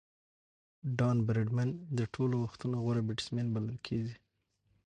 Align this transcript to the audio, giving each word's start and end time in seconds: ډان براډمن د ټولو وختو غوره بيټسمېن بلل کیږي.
ډان 0.97 1.17
براډمن 1.27 1.69
د 1.97 1.99
ټولو 2.13 2.35
وختو 2.43 2.65
غوره 2.83 3.01
بيټسمېن 3.07 3.47
بلل 3.55 3.77
کیږي. 3.87 4.15